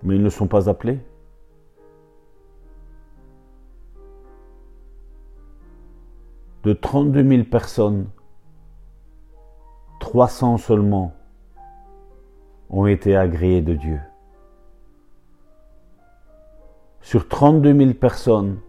mais 0.04 0.16
ils 0.16 0.24
ne 0.24 0.30
sont 0.30 0.48
pas 0.48 0.70
appelés? 0.70 1.00
De 6.64 6.72
32 6.72 7.28
000 7.28 7.44
personnes 7.44 8.08
300 10.00 10.58
seulement 10.58 11.14
ont 12.70 12.86
été 12.86 13.16
agréés 13.16 13.62
de 13.62 13.74
Dieu. 13.76 14.00
Sur 17.02 17.28
32 17.28 17.74
000 17.74 17.94
personnes, 17.94 18.60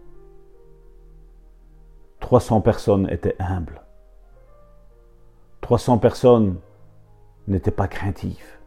300 2.19 2.61
personnes 2.61 3.09
étaient 3.09 3.35
humbles. 3.39 3.81
300 5.61 5.97
personnes 5.99 6.55
n'étaient 7.47 7.71
pas 7.71 7.87
craintives. 7.87 8.57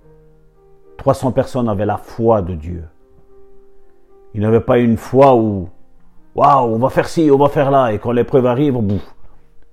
300 0.98 1.32
personnes 1.32 1.68
avaient 1.68 1.86
la 1.86 1.96
foi 1.96 2.42
de 2.42 2.54
Dieu. 2.54 2.84
Ils 4.34 4.40
n'avaient 4.40 4.60
pas 4.60 4.78
une 4.78 4.96
foi 4.96 5.34
où, 5.34 5.68
waouh, 6.34 6.74
on 6.74 6.78
va 6.78 6.90
faire 6.90 7.08
ci, 7.08 7.30
on 7.30 7.38
va 7.38 7.48
faire 7.48 7.70
là, 7.70 7.92
et 7.92 7.98
quand 7.98 8.12
l'épreuve 8.12 8.46
arrive, 8.46 8.74
bouf, 8.74 9.14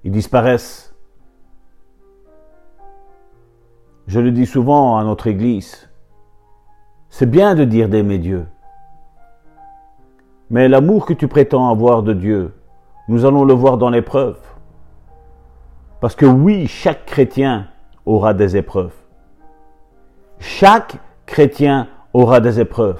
ils 0.03 0.11
disparaissent. 0.11 0.90
Je 4.11 4.19
le 4.19 4.31
dis 4.31 4.45
souvent 4.45 4.97
à 4.97 5.05
notre 5.05 5.27
Église, 5.27 5.87
c'est 7.07 7.31
bien 7.31 7.55
de 7.55 7.63
dire 7.63 7.87
d'aimer 7.87 8.17
Dieu. 8.17 8.45
Mais 10.49 10.67
l'amour 10.67 11.05
que 11.05 11.13
tu 11.13 11.29
prétends 11.29 11.69
avoir 11.69 12.03
de 12.03 12.11
Dieu, 12.11 12.53
nous 13.07 13.23
allons 13.23 13.45
le 13.45 13.53
voir 13.53 13.77
dans 13.77 13.89
l'épreuve. 13.89 14.37
Parce 16.01 16.17
que 16.17 16.25
oui, 16.25 16.67
chaque 16.67 17.05
chrétien 17.05 17.67
aura 18.05 18.33
des 18.33 18.57
épreuves. 18.57 18.91
Chaque 20.39 20.97
chrétien 21.25 21.87
aura 22.11 22.41
des 22.41 22.59
épreuves. 22.59 22.99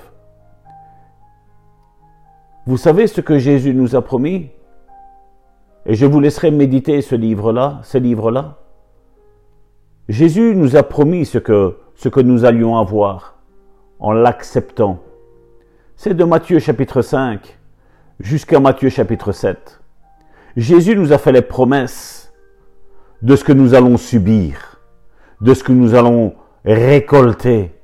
Vous 2.65 2.77
savez 2.77 3.08
ce 3.08 3.20
que 3.20 3.38
Jésus 3.38 3.74
nous 3.74 3.98
a 3.98 4.01
promis? 4.01 4.50
Et 5.86 5.94
je 5.94 6.06
vous 6.06 6.22
laisserai 6.22 6.51
méditer 6.51 7.01
ce 7.01 7.15
livre-là, 7.15 7.82
ce 7.84 7.98
livre-là. 7.98 8.61
Jésus 10.10 10.55
nous 10.55 10.75
a 10.75 10.84
promis 10.84 11.25
ce 11.25 11.38
que, 11.38 12.22
nous 12.22 12.46
allions 12.46 12.77
avoir 12.77 13.38
en 14.00 14.12
l'acceptant. 14.12 15.00
C'est 15.96 16.15
de 16.15 16.24
Matthieu 16.24 16.60
chapitre 16.60 17.01
5 17.01 17.60
jusqu'à 18.20 18.60
Matthieu 18.60 18.89
chapitre 18.89 19.31
7. 19.31 19.79
Jésus 20.58 20.96
nous 20.96 21.13
a 21.13 21.17
fait 21.17 21.31
les 21.31 21.43
promesses 21.43 22.34
de 23.22 23.36
ce 23.36 23.43
que 23.43 23.53
nous 23.53 23.75
allons 23.75 23.98
subir, 23.98 24.81
de 25.39 25.53
ce 25.53 25.63
que 25.63 25.72
nous 25.72 25.93
allons 25.93 26.34
récolter. 26.65 27.79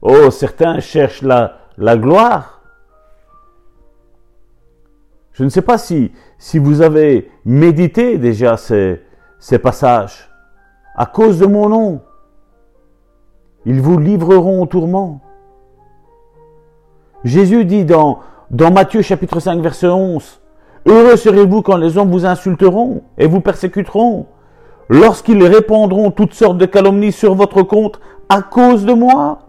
Oh, 0.00 0.30
certains 0.30 0.78
cherchent 0.78 1.22
la, 1.22 1.58
gloire. 1.96 2.62
Je 5.32 5.42
ne 5.42 5.48
sais 5.48 5.62
pas 5.62 5.78
si, 5.78 6.12
si 6.38 6.58
vous 6.58 6.80
avez 6.80 7.28
médité 7.44 8.18
déjà 8.18 8.56
ces 8.56 9.58
passages 9.60 10.30
à 10.96 11.06
cause 11.06 11.38
de 11.38 11.46
mon 11.46 11.68
nom. 11.68 12.00
Ils 13.66 13.80
vous 13.80 13.98
livreront 13.98 14.62
au 14.62 14.66
tourment. 14.66 15.20
Jésus 17.24 17.64
dit 17.64 17.84
dans, 17.84 18.20
Dans 18.50 18.70
Matthieu 18.70 19.02
chapitre 19.02 19.40
5 19.40 19.60
verset 19.60 19.88
11, 19.88 20.40
Heureux 20.86 21.16
serez-vous 21.16 21.62
quand 21.62 21.76
les 21.76 21.98
hommes 21.98 22.10
vous 22.10 22.24
insulteront 22.24 23.02
et 23.18 23.26
vous 23.26 23.40
persécuteront, 23.40 24.26
lorsqu'ils 24.88 25.42
répandront 25.44 26.12
toutes 26.12 26.34
sortes 26.34 26.58
de 26.58 26.66
calomnies 26.66 27.12
sur 27.12 27.34
votre 27.34 27.62
compte 27.62 28.00
à 28.28 28.40
cause 28.40 28.84
de 28.84 28.92
moi. 28.92 29.40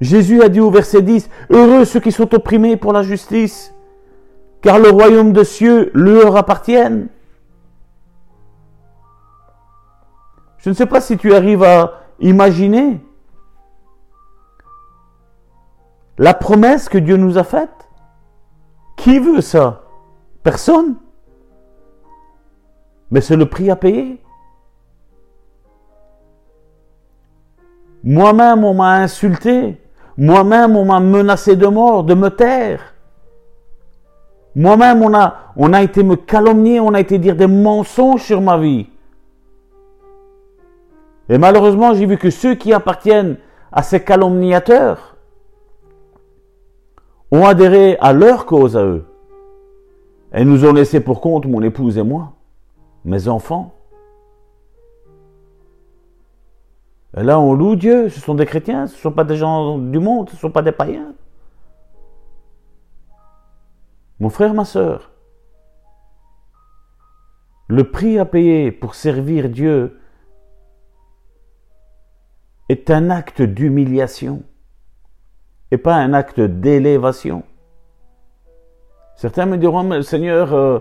Jésus 0.00 0.42
a 0.42 0.48
dit 0.48 0.60
au 0.60 0.70
verset 0.70 1.02
10, 1.02 1.28
Heureux 1.50 1.84
ceux 1.84 2.00
qui 2.00 2.12
sont 2.12 2.32
opprimés 2.34 2.76
pour 2.76 2.92
la 2.92 3.02
justice, 3.02 3.74
car 4.62 4.78
le 4.78 4.88
royaume 4.88 5.32
de 5.32 5.44
cieux 5.44 5.90
leur 5.92 6.36
appartiennent. 6.36 7.08
Je 10.60 10.70
ne 10.70 10.74
sais 10.74 10.86
pas 10.86 11.00
si 11.00 11.16
tu 11.16 11.34
arrives 11.34 11.62
à 11.62 12.00
imaginer 12.20 13.00
la 16.18 16.34
promesse 16.34 16.88
que 16.88 16.98
Dieu 16.98 17.16
nous 17.16 17.38
a 17.38 17.44
faite. 17.44 17.88
Qui 18.96 19.18
veut 19.18 19.40
ça? 19.40 19.84
Personne. 20.42 20.96
Mais 23.10 23.22
c'est 23.22 23.36
le 23.36 23.46
prix 23.46 23.70
à 23.70 23.76
payer. 23.76 24.22
Moi-même, 28.04 28.64
on 28.64 28.74
m'a 28.74 28.96
insulté. 28.96 29.80
Moi-même, 30.18 30.76
on 30.76 30.84
m'a 30.84 31.00
menacé 31.00 31.56
de 31.56 31.66
mort, 31.66 32.04
de 32.04 32.12
me 32.12 32.28
taire. 32.28 32.94
Moi-même, 34.54 35.02
on 35.02 35.14
a, 35.14 35.52
on 35.56 35.72
a 35.72 35.82
été 35.82 36.02
me 36.02 36.16
calomnier, 36.16 36.80
on 36.80 36.92
a 36.92 37.00
été 37.00 37.18
dire 37.18 37.36
des 37.36 37.46
mensonges 37.46 38.22
sur 38.22 38.42
ma 38.42 38.58
vie. 38.58 38.88
Et 41.30 41.38
malheureusement, 41.38 41.94
j'ai 41.94 42.06
vu 42.06 42.18
que 42.18 42.28
ceux 42.28 42.56
qui 42.56 42.72
appartiennent 42.72 43.36
à 43.70 43.84
ces 43.84 44.02
calomniateurs 44.02 45.16
ont 47.30 47.46
adhéré 47.46 47.96
à 48.00 48.12
leur 48.12 48.46
cause 48.46 48.76
à 48.76 48.84
eux. 48.84 49.06
Et 50.34 50.44
nous 50.44 50.64
ont 50.64 50.72
laissé 50.72 50.98
pour 50.98 51.20
compte, 51.20 51.46
mon 51.46 51.62
épouse 51.62 51.98
et 51.98 52.02
moi, 52.02 52.32
mes 53.04 53.28
enfants. 53.28 53.74
Et 57.16 57.22
là, 57.22 57.38
on 57.38 57.54
loue 57.54 57.76
Dieu. 57.76 58.08
Ce 58.08 58.18
sont 58.18 58.34
des 58.34 58.46
chrétiens, 58.46 58.88
ce 58.88 58.96
ne 58.96 59.00
sont 59.00 59.12
pas 59.12 59.24
des 59.24 59.36
gens 59.36 59.78
du 59.78 60.00
monde, 60.00 60.28
ce 60.30 60.34
ne 60.34 60.40
sont 60.40 60.50
pas 60.50 60.62
des 60.62 60.72
païens. 60.72 61.14
Mon 64.18 64.30
frère, 64.30 64.52
ma 64.52 64.64
soeur, 64.64 65.12
le 67.68 67.84
prix 67.84 68.18
à 68.18 68.24
payer 68.24 68.72
pour 68.72 68.96
servir 68.96 69.48
Dieu 69.48 69.99
est 72.70 72.88
un 72.88 73.10
acte 73.10 73.42
d'humiliation 73.42 74.44
et 75.72 75.76
pas 75.76 75.96
un 75.96 76.12
acte 76.12 76.40
d'élévation. 76.40 77.42
Certains 79.16 79.46
me 79.46 79.56
diront, 79.56 79.82
mais 79.82 79.96
le 79.96 80.02
Seigneur 80.02 80.54
euh, 80.54 80.78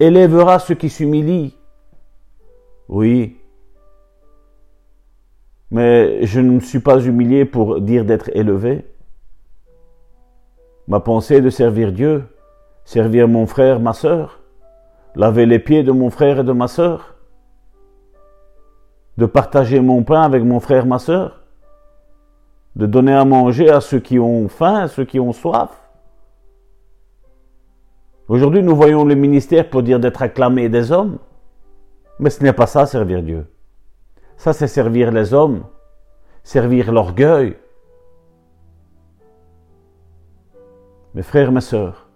élèvera 0.00 0.58
ceux 0.58 0.74
qui 0.74 0.88
s'humilient. 0.88 1.54
Oui, 2.88 3.38
mais 5.70 6.26
je 6.26 6.40
ne 6.40 6.50
me 6.54 6.60
suis 6.60 6.80
pas 6.80 6.98
humilié 7.00 7.44
pour 7.44 7.80
dire 7.80 8.04
d'être 8.04 8.30
élevé. 8.34 8.84
Ma 10.88 10.98
pensée 10.98 11.36
est 11.36 11.40
de 11.40 11.50
servir 11.50 11.92
Dieu, 11.92 12.24
servir 12.84 13.28
mon 13.28 13.46
frère, 13.46 13.78
ma 13.78 13.92
sœur, 13.92 14.40
laver 15.14 15.46
les 15.46 15.60
pieds 15.60 15.84
de 15.84 15.92
mon 15.92 16.10
frère 16.10 16.40
et 16.40 16.44
de 16.44 16.50
ma 16.50 16.66
sœur, 16.66 17.14
de 19.20 19.26
partager 19.26 19.80
mon 19.80 20.02
pain 20.02 20.22
avec 20.22 20.42
mon 20.42 20.60
frère, 20.60 20.86
ma 20.86 20.98
sœur, 20.98 21.42
de 22.74 22.86
donner 22.86 23.12
à 23.12 23.26
manger 23.26 23.68
à 23.68 23.82
ceux 23.82 24.00
qui 24.00 24.18
ont 24.18 24.48
faim, 24.48 24.76
à 24.76 24.88
ceux 24.88 25.04
qui 25.04 25.20
ont 25.20 25.34
soif. 25.34 25.70
Aujourd'hui, 28.28 28.62
nous 28.62 28.74
voyons 28.74 29.04
le 29.04 29.14
ministère 29.14 29.68
pour 29.68 29.82
dire 29.82 30.00
d'être 30.00 30.22
acclamé 30.22 30.70
des 30.70 30.90
hommes, 30.90 31.18
mais 32.18 32.30
ce 32.30 32.42
n'est 32.42 32.54
pas 32.54 32.66
ça 32.66 32.86
servir 32.86 33.22
Dieu. 33.22 33.46
Ça, 34.38 34.54
c'est 34.54 34.68
servir 34.68 35.12
les 35.12 35.34
hommes, 35.34 35.64
servir 36.42 36.90
l'orgueil. 36.90 37.58
Mes 41.12 41.22
frères, 41.22 41.52
mes 41.52 41.60
sœurs, 41.60 42.08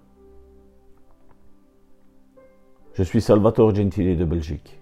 je 2.95 3.03
suis 3.03 3.21
Salvatore 3.21 3.75
Gentile 3.75 4.17
de 4.17 4.25
Belgique. 4.25 4.81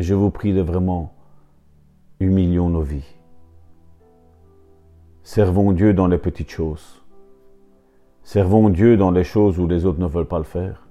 Et 0.00 0.02
je 0.02 0.14
vous 0.14 0.30
prie 0.30 0.54
de 0.54 0.62
vraiment 0.62 1.12
humilions 2.20 2.70
nos 2.70 2.80
vies. 2.80 3.18
Servons 5.22 5.72
Dieu 5.72 5.92
dans 5.92 6.06
les 6.06 6.16
petites 6.16 6.48
choses. 6.48 7.02
Servons 8.22 8.70
Dieu 8.70 8.96
dans 8.96 9.10
les 9.10 9.24
choses 9.24 9.58
où 9.58 9.66
les 9.66 9.84
autres 9.84 10.00
ne 10.00 10.06
veulent 10.06 10.24
pas 10.24 10.38
le 10.38 10.44
faire. 10.44 10.86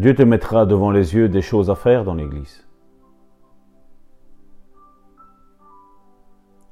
Dieu 0.00 0.12
te 0.12 0.24
mettra 0.24 0.66
devant 0.66 0.90
les 0.90 1.14
yeux 1.14 1.28
des 1.28 1.40
choses 1.40 1.70
à 1.70 1.76
faire 1.76 2.02
dans 2.02 2.14
l'Église. 2.14 2.66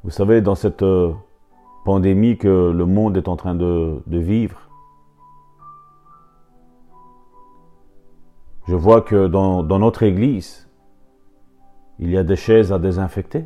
Vous 0.03 0.11
savez, 0.11 0.41
dans 0.41 0.57
cette 0.57 0.83
euh, 0.83 1.13
pandémie 1.85 2.37
que 2.37 2.73
le 2.73 2.87
monde 2.87 3.17
est 3.17 3.29
en 3.29 3.37
train 3.37 3.55
de, 3.55 4.03
vivre, 4.09 4.64
je 8.67 8.75
vois 8.75 9.03
que 9.03 9.27
dans, 9.27 9.63
notre 9.63 10.03
Église, 10.03 10.69
il 11.99 12.11
y 12.11 12.17
a 12.17 12.25
des 12.25 12.37
chaises 12.37 12.73
à 12.73 12.79
désinfecter. 12.79 13.45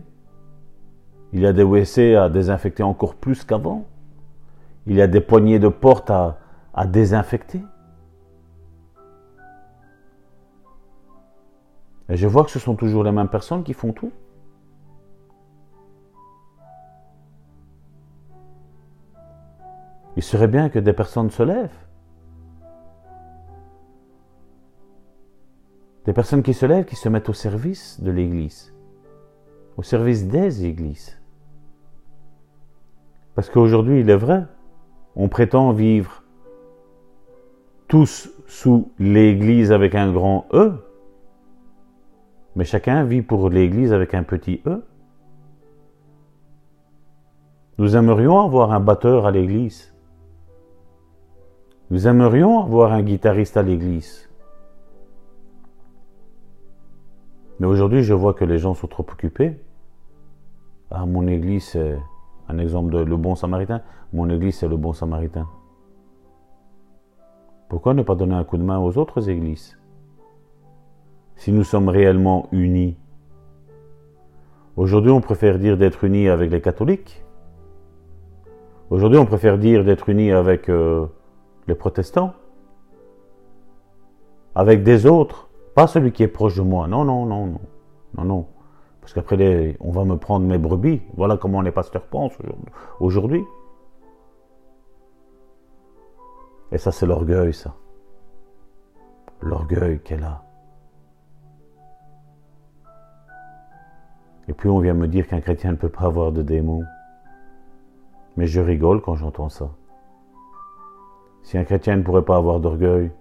Il 1.32 1.40
y 1.40 1.46
a 1.46 1.52
des 1.52 1.64
WC 1.64 2.14
à 2.14 2.28
désinfecter 2.28 2.82
encore 2.82 3.14
plus 3.14 3.44
qu'avant. 3.44 3.84
Il 4.86 4.94
y 4.94 5.02
a 5.02 5.06
des 5.06 5.20
poignées 5.20 5.58
de 5.58 5.68
porte 5.68 6.10
à, 6.10 6.38
à 6.72 6.86
désinfecter. 6.86 7.60
Et 12.08 12.16
je 12.16 12.26
vois 12.26 12.44
que 12.44 12.50
ce 12.50 12.58
sont 12.58 12.74
toujours 12.74 13.04
les 13.04 13.12
mêmes 13.12 13.28
personnes 13.28 13.64
qui 13.64 13.74
font 13.74 13.92
tout. 13.92 14.12
Il 20.16 20.22
serait 20.22 20.48
bien 20.48 20.68
que 20.68 20.78
des 20.78 20.92
personnes 20.92 21.30
se 21.30 21.42
lèvent. 21.42 21.87
Des 26.08 26.14
personnes 26.14 26.42
qui 26.42 26.54
se 26.54 26.64
lèvent, 26.64 26.86
qui 26.86 26.96
se 26.96 27.10
mettent 27.10 27.28
au 27.28 27.34
service 27.34 28.00
de 28.00 28.10
l'Église, 28.10 28.74
au 29.76 29.82
service 29.82 30.26
des 30.26 30.64
Églises. 30.64 31.20
Parce 33.34 33.50
qu'aujourd'hui, 33.50 34.00
il 34.00 34.08
est 34.08 34.16
vrai, 34.16 34.46
on 35.16 35.28
prétend 35.28 35.70
vivre 35.72 36.22
tous 37.88 38.30
sous 38.46 38.90
l'Église 38.98 39.70
avec 39.70 39.94
un 39.94 40.10
grand 40.10 40.46
E, 40.54 40.72
mais 42.56 42.64
chacun 42.64 43.04
vit 43.04 43.20
pour 43.20 43.50
l'Église 43.50 43.92
avec 43.92 44.14
un 44.14 44.22
petit 44.22 44.62
e. 44.64 44.82
Nous 47.76 47.96
aimerions 47.96 48.40
avoir 48.40 48.72
un 48.72 48.80
batteur 48.80 49.26
à 49.26 49.30
l'Église. 49.30 49.94
Nous 51.90 52.08
aimerions 52.08 52.62
avoir 52.62 52.92
un 52.92 53.02
guitariste 53.02 53.58
à 53.58 53.62
l'Église. 53.62 54.27
Mais 57.60 57.66
aujourd'hui, 57.66 58.02
je 58.02 58.14
vois 58.14 58.34
que 58.34 58.44
les 58.44 58.58
gens 58.58 58.74
sont 58.74 58.86
trop 58.86 59.06
occupés. 59.10 59.58
Ah, 60.90 61.06
mon 61.06 61.26
Église, 61.26 61.64
c'est 61.64 61.98
un 62.48 62.58
exemple 62.58 62.92
de 62.92 62.98
le 62.98 63.16
bon 63.16 63.34
samaritain. 63.34 63.82
Mon 64.12 64.30
Église, 64.30 64.58
c'est 64.58 64.68
le 64.68 64.76
bon 64.76 64.92
samaritain. 64.92 65.46
Pourquoi 67.68 67.92
ne 67.94 68.02
pas 68.02 68.14
donner 68.14 68.34
un 68.34 68.44
coup 68.44 68.56
de 68.56 68.62
main 68.62 68.78
aux 68.78 68.96
autres 68.96 69.28
églises? 69.28 69.78
Si 71.36 71.52
nous 71.52 71.64
sommes 71.64 71.88
réellement 71.88 72.48
unis. 72.52 72.96
Aujourd'hui, 74.76 75.10
on 75.10 75.20
préfère 75.20 75.58
dire 75.58 75.76
d'être 75.76 76.04
unis 76.04 76.28
avec 76.28 76.50
les 76.50 76.60
catholiques. 76.60 77.24
Aujourd'hui, 78.90 79.18
on 79.18 79.26
préfère 79.26 79.58
dire 79.58 79.84
d'être 79.84 80.08
unis 80.08 80.32
avec 80.32 80.70
euh, 80.70 81.06
les 81.66 81.74
protestants. 81.74 82.32
Avec 84.54 84.82
des 84.82 85.04
autres. 85.04 85.47
Pas 85.78 85.86
celui 85.86 86.10
qui 86.10 86.24
est 86.24 86.28
proche 86.28 86.56
de 86.56 86.62
moi. 86.62 86.88
Non, 86.88 87.04
non, 87.04 87.24
non, 87.24 87.46
non. 87.46 87.60
Non, 88.16 88.24
non. 88.24 88.46
Parce 89.00 89.12
qu'après, 89.12 89.76
on 89.78 89.92
va 89.92 90.04
me 90.04 90.16
prendre 90.16 90.44
mes 90.44 90.58
brebis. 90.58 91.00
Voilà 91.16 91.36
comment 91.36 91.60
les 91.60 91.70
pasteurs 91.70 92.02
pensent 92.02 92.36
aujourd'hui. 92.98 93.44
Et 96.72 96.78
ça, 96.78 96.90
c'est 96.90 97.06
l'orgueil, 97.06 97.54
ça. 97.54 97.76
L'orgueil 99.40 100.00
qu'elle 100.00 100.24
a. 100.24 100.42
Et 104.48 104.54
puis 104.54 104.68
on 104.68 104.80
vient 104.80 104.94
me 104.94 105.06
dire 105.06 105.28
qu'un 105.28 105.40
chrétien 105.40 105.70
ne 105.70 105.76
peut 105.76 105.90
pas 105.90 106.06
avoir 106.06 106.32
de 106.32 106.42
démons. 106.42 106.82
Mais 108.36 108.48
je 108.48 108.60
rigole 108.60 109.00
quand 109.00 109.14
j'entends 109.14 109.48
ça. 109.48 109.70
Si 111.44 111.56
un 111.56 111.62
chrétien 111.62 111.98
ne 111.98 112.02
pourrait 112.02 112.24
pas 112.24 112.36
avoir 112.36 112.58
d'orgueil, 112.58 113.12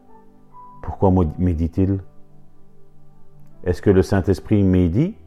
pourquoi 0.82 1.12
médite-t-il? 1.38 2.00
Est-ce 3.68 3.82
que 3.82 3.90
le 3.90 4.02
Saint-Esprit 4.02 4.64
médit? 4.64 5.18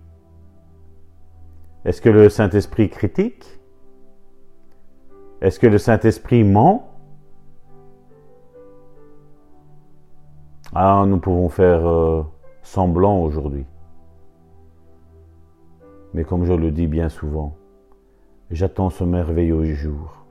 Est-ce 1.84 2.00
que 2.00 2.08
le 2.08 2.30
Saint-Esprit 2.30 2.88
critique? 2.88 3.60
Est-ce 5.42 5.60
que 5.60 5.66
le 5.66 5.76
Saint-Esprit 5.76 6.42
ment? 6.42 6.88
Ah, 10.74 11.04
nous 11.06 11.18
pouvons 11.18 11.50
faire 11.50 11.86
euh, 11.86 12.22
semblant 12.62 13.20
aujourd'hui. 13.20 13.66
Mais 16.14 16.24
comme 16.24 16.46
je 16.46 16.54
le 16.54 16.70
dis 16.70 16.86
bien 16.86 17.10
souvent, 17.10 17.54
j'attends 18.50 18.88
ce 18.88 19.04
merveilleux 19.04 19.74
jour 19.74 20.24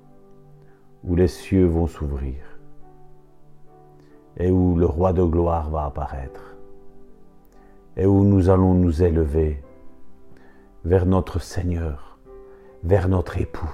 où 1.04 1.13
les 1.13 1.28
cieux 1.28 1.67
vont 1.67 1.86
s'ouvrir 1.86 2.41
et 4.38 4.50
où 4.50 4.76
le 4.76 4.88
roi 4.88 5.13
de 5.13 5.24
gloire 5.24 5.69
va 5.69 5.86
apparaître 5.86 6.49
et 8.00 8.06
où 8.06 8.24
nous 8.24 8.50
allons 8.50 8.74
nous 8.74 9.04
élever 9.04 9.62
vers 10.86 11.06
notre 11.06 11.40
Seigneur, 11.40 12.18
vers 12.82 13.10
notre 13.10 13.38
époux. 13.38 13.70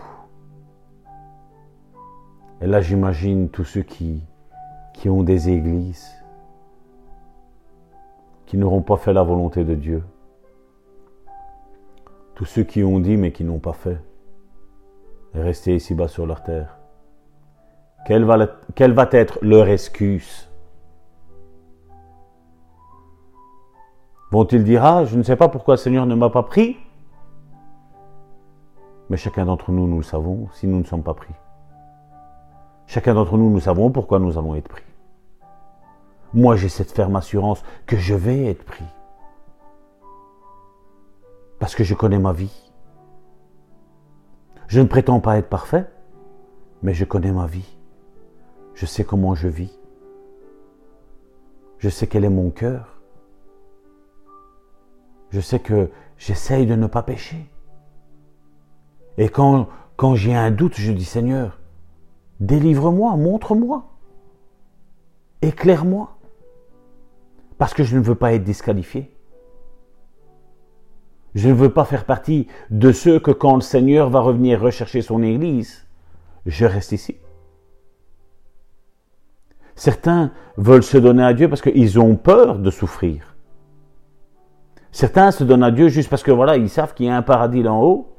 Et 2.60 2.66
là, 2.66 2.82
j'imagine 2.82 3.50
tous 3.50 3.66
ceux 3.66 3.84
qui, 3.84 4.24
qui 4.96 5.10
ont 5.10 5.22
des 5.22 5.50
églises, 5.50 6.10
qui 8.48 8.58
n'auront 8.58 8.82
pas 8.82 8.98
fait 8.98 9.14
la 9.14 9.22
volonté 9.22 9.64
de 9.64 9.76
Dieu. 9.76 10.04
Tous 12.34 12.46
ceux 12.46 12.64
qui 12.64 12.84
ont 12.84 13.00
dit 13.00 13.18
mais 13.18 13.32
qui 13.32 13.44
n'ont 13.44 13.60
pas 13.60 13.74
fait. 13.74 14.02
Et 15.36 15.40
restés 15.40 15.76
ici-bas 15.76 16.08
sur 16.08 16.26
leur 16.26 16.42
terre. 16.42 16.80
Quelle 18.08 18.24
va 18.26 19.10
être 19.12 19.38
leur 19.44 19.70
excuse 19.70 20.45
Vont-ils 24.36 24.66
dire, 24.66 24.84
ah, 24.84 25.06
je 25.06 25.16
ne 25.18 25.24
sais 25.24 25.38
pas 25.38 25.48
pourquoi 25.48 25.76
le 25.76 25.78
Seigneur 25.78 26.06
ne 26.06 26.14
m'a 26.14 26.30
pas 26.30 26.44
pris 26.44 26.76
Mais 29.10 29.16
chacun 29.16 29.46
d'entre 29.46 29.72
nous, 29.72 29.88
nous 29.88 29.96
le 29.96 30.04
savons 30.04 30.50
si 30.52 30.68
nous 30.68 30.78
ne 30.78 30.84
sommes 30.84 31.04
pas 31.04 31.14
pris. 31.14 31.34
Chacun 32.86 33.14
d'entre 33.14 33.38
nous, 33.38 33.50
nous 33.50 33.62
savons 33.62 33.92
pourquoi 33.92 34.20
nous 34.20 34.38
allons 34.38 34.54
être 34.56 34.68
pris. 34.68 34.84
Moi, 36.34 36.58
j'ai 36.58 36.68
cette 36.68 36.92
ferme 36.92 37.16
assurance 37.16 37.64
que 37.86 37.96
je 37.96 38.14
vais 38.14 38.48
être 38.48 38.66
pris. 38.66 38.84
Parce 41.58 41.74
que 41.74 41.86
je 41.86 41.94
connais 41.96 42.20
ma 42.20 42.34
vie. 42.34 42.74
Je 44.68 44.82
ne 44.82 44.86
prétends 44.88 45.22
pas 45.22 45.38
être 45.38 45.48
parfait, 45.48 45.86
mais 46.84 46.94
je 46.94 47.06
connais 47.06 47.32
ma 47.32 47.48
vie. 47.48 47.78
Je 48.74 48.86
sais 48.86 49.06
comment 49.06 49.34
je 49.34 49.48
vis. 49.48 49.80
Je 51.78 51.88
sais 51.88 52.08
quel 52.08 52.26
est 52.26 52.30
mon 52.30 52.50
cœur. 52.50 52.95
Je 55.36 55.42
sais 55.42 55.60
que 55.60 55.90
j'essaye 56.18 56.66
de 56.66 56.76
ne 56.76 56.88
pas 56.88 57.04
pécher. 57.04 57.52
Et 59.18 59.28
quand, 59.28 59.68
j'ai 60.14 60.34
un 60.34 60.50
doute, 60.50 60.76
je 60.78 60.94
dis 60.94 61.04
Seigneur, 61.04 61.60
délivre-moi, 62.40 63.18
montre-moi, 63.18 63.84
éclaire-moi. 65.42 66.18
Parce 67.58 67.74
que 67.74 67.84
je 67.84 67.98
ne 67.98 68.02
veux 68.02 68.16
pas 68.16 68.32
être 68.32 68.46
disqualifié. 68.46 69.14
Je 71.34 71.50
ne 71.50 71.54
veux 71.54 71.74
pas 71.74 71.84
faire 71.84 72.06
partie 72.06 72.48
de 72.70 72.94
ceux 72.94 73.20
que 73.20 73.32
quand 73.32 73.56
le 73.56 73.62
Seigneur 73.62 74.10
va 74.10 74.22
revenir 74.22 74.62
rechercher 74.62 75.02
son 75.02 75.22
Église, 75.22 75.86
je 76.46 76.66
reste 76.66 76.94
ici. 76.94 77.18
Certains 79.76 80.32
veulent 80.56 80.82
se 80.82 80.98
donner 80.98 81.26
à 81.26 81.34
Dieu 81.34 81.50
parce 81.50 81.62
qu'ils 81.62 82.00
ont 82.00 82.16
peur 82.16 82.58
de 82.58 82.72
souffrir. 82.72 83.35
Certains 84.96 85.32
se 85.32 85.44
donnent 85.44 85.62
à 85.62 85.72
Dieu 85.72 85.90
juste 85.90 86.10
parce 86.10 86.24
que 86.24 86.32
voilà, 86.32 86.56
ils 86.56 86.70
savent 86.70 86.94
qu'il 86.94 87.08
y 87.08 87.10
a 87.10 87.18
un 87.18 87.22
paradis 87.22 87.62
là 87.62 87.74
en 87.74 87.84
haut. 87.84 88.16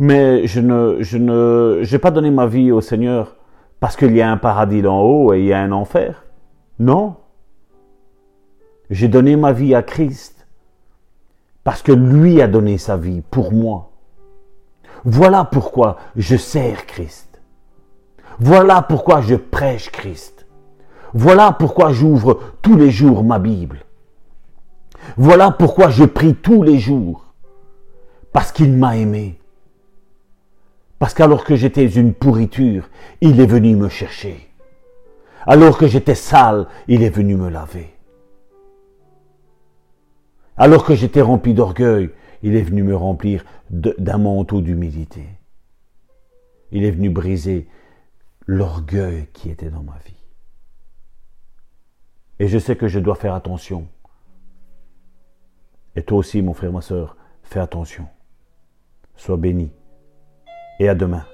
Mais 0.00 0.48
je 0.48 0.58
ne, 0.58 0.96
je 0.98 1.16
ne, 1.16 1.78
j'ai 1.82 2.00
pas 2.00 2.10
donné 2.10 2.32
ma 2.32 2.48
vie 2.48 2.72
au 2.72 2.80
Seigneur 2.80 3.36
parce 3.78 3.94
qu'il 3.94 4.16
y 4.16 4.20
a 4.20 4.28
un 4.28 4.36
paradis 4.36 4.82
là 4.82 4.90
en 4.90 5.00
haut 5.00 5.32
et 5.32 5.38
il 5.38 5.46
y 5.46 5.52
a 5.52 5.60
un 5.60 5.70
enfer. 5.70 6.24
Non. 6.80 7.14
J'ai 8.90 9.06
donné 9.06 9.36
ma 9.36 9.52
vie 9.52 9.76
à 9.76 9.84
Christ 9.84 10.44
parce 11.62 11.82
que 11.82 11.92
lui 11.92 12.42
a 12.42 12.48
donné 12.48 12.76
sa 12.76 12.96
vie 12.96 13.22
pour 13.30 13.52
moi. 13.52 13.92
Voilà 15.04 15.44
pourquoi 15.44 15.98
je 16.16 16.36
sers 16.36 16.84
Christ. 16.84 17.40
Voilà 18.40 18.82
pourquoi 18.82 19.20
je 19.20 19.36
prêche 19.36 19.92
Christ. 19.92 20.48
Voilà 21.12 21.52
pourquoi 21.52 21.92
j'ouvre 21.92 22.40
tous 22.60 22.76
les 22.76 22.90
jours 22.90 23.22
ma 23.22 23.38
Bible. 23.38 23.84
Voilà 25.16 25.50
pourquoi 25.50 25.90
je 25.90 26.04
prie 26.04 26.34
tous 26.34 26.62
les 26.62 26.78
jours. 26.78 27.32
Parce 28.32 28.50
qu'il 28.50 28.72
m'a 28.72 28.96
aimé. 28.96 29.38
Parce 30.98 31.14
qu'alors 31.14 31.44
que 31.44 31.56
j'étais 31.56 31.86
une 31.86 32.14
pourriture, 32.14 32.88
il 33.20 33.40
est 33.40 33.46
venu 33.46 33.76
me 33.76 33.88
chercher. 33.88 34.48
Alors 35.46 35.76
que 35.76 35.86
j'étais 35.86 36.14
sale, 36.14 36.66
il 36.88 37.02
est 37.02 37.10
venu 37.10 37.36
me 37.36 37.48
laver. 37.48 37.94
Alors 40.56 40.84
que 40.84 40.94
j'étais 40.94 41.20
rempli 41.20 41.52
d'orgueil, 41.52 42.10
il 42.42 42.56
est 42.56 42.62
venu 42.62 42.82
me 42.82 42.96
remplir 42.96 43.44
d'un 43.70 44.18
manteau 44.18 44.60
d'humilité. 44.60 45.26
Il 46.72 46.84
est 46.84 46.90
venu 46.90 47.10
briser 47.10 47.68
l'orgueil 48.46 49.28
qui 49.32 49.50
était 49.50 49.70
dans 49.70 49.82
ma 49.82 49.98
vie. 50.04 50.24
Et 52.38 52.48
je 52.48 52.58
sais 52.58 52.76
que 52.76 52.88
je 52.88 52.98
dois 52.98 53.14
faire 53.14 53.34
attention. 53.34 53.86
Et 55.96 56.02
toi 56.02 56.18
aussi, 56.18 56.42
mon 56.42 56.54
frère, 56.54 56.72
ma 56.72 56.80
soeur, 56.80 57.16
fais 57.42 57.60
attention. 57.60 58.06
Sois 59.16 59.36
béni. 59.36 59.72
Et 60.80 60.88
à 60.88 60.94
demain. 60.94 61.24